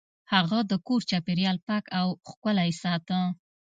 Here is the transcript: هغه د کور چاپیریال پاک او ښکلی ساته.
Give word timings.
هغه 0.33 0.59
د 0.71 0.71
کور 0.87 1.01
چاپیریال 1.09 1.57
پاک 1.67 1.83
او 1.99 2.07
ښکلی 2.29 2.71
ساته. 2.81 3.19